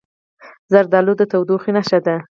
زردالو 0.71 1.13
د 1.17 1.21
تودوخې 1.31 1.71
نښه 1.77 1.99
ده. 2.05 2.15